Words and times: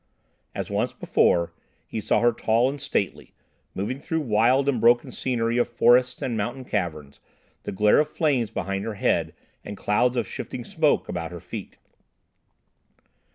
As 0.55 0.71
once 0.71 0.93
before, 0.93 1.53
he 1.85 2.01
saw 2.01 2.21
her 2.21 2.31
tall 2.31 2.67
and 2.67 2.81
stately, 2.81 3.35
moving 3.75 3.99
through 3.99 4.21
wild 4.21 4.67
and 4.67 4.81
broken 4.81 5.11
scenery 5.11 5.59
of 5.59 5.69
forests 5.69 6.23
and 6.23 6.35
mountain 6.35 6.65
caverns, 6.65 7.19
the 7.65 7.71
glare 7.71 7.99
of 7.99 8.07
flames 8.09 8.49
behind 8.49 8.83
her 8.83 8.95
head 8.95 9.35
and 9.63 9.77
clouds 9.77 10.17
of 10.17 10.27
shifting 10.27 10.65
smoke 10.65 11.07
about 11.07 11.29
her 11.29 11.39
feet. 11.39 11.77